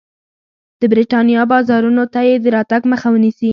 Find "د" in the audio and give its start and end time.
0.79-0.81, 2.43-2.45